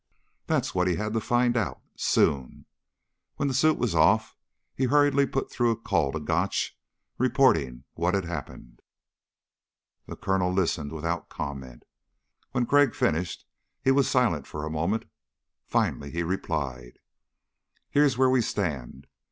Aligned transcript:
That's 0.47 0.73
what 0.73 0.87
he 0.87 0.95
had 0.95 1.13
to 1.13 1.19
find 1.21 1.55
out 1.55 1.79
soon! 1.95 2.65
When 3.35 3.47
the 3.47 3.53
suit 3.53 3.77
was 3.77 3.93
off, 3.93 4.35
he 4.73 4.85
hurriedly 4.85 5.27
put 5.27 5.51
through 5.51 5.69
a 5.69 5.75
call 5.75 6.11
to 6.13 6.19
Gotch, 6.19 6.75
reporting 7.19 7.83
what 7.93 8.15
had 8.15 8.25
happened. 8.25 8.79
The 10.07 10.15
Colonel 10.15 10.51
listened 10.51 10.91
without 10.91 11.29
comment. 11.29 11.83
When 12.51 12.65
Crag 12.65 12.95
finished, 12.95 13.45
he 13.83 13.91
was 13.91 14.09
silent 14.09 14.47
for 14.47 14.65
a 14.65 14.71
moment. 14.71 15.05
Finally 15.67 16.09
he 16.09 16.23
replied: 16.23 16.93
"Here's 17.87 18.17
where 18.17 18.31
we 18.31 18.41
stand. 18.41 19.05